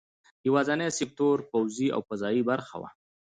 یوازینی 0.47 0.89
سکتور 0.99 1.37
پوځي 1.51 1.87
او 1.95 1.99
فضايي 2.09 2.43
برخه 2.49 2.75
وه. 2.81 2.89